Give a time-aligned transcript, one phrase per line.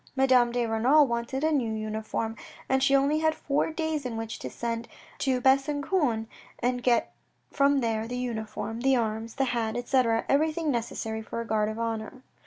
[0.15, 2.35] Madame de Renal wanted a new uniform,
[2.67, 4.87] and she only had four days in which to send
[5.19, 6.25] to Besancon
[6.57, 7.13] and get
[7.51, 11.77] from there the uniform, the arms, the hat, etc., everything necessary for a Guard of
[11.77, 12.23] Honour.